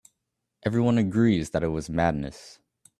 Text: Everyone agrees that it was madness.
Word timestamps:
Everyone 0.63 0.97
agrees 0.97 1.51
that 1.51 1.61
it 1.61 1.67
was 1.67 1.87
madness. 1.87 2.57